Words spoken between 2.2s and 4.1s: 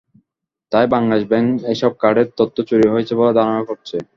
তথ্য চুরি হয়েছে বলে ধারণা করছে।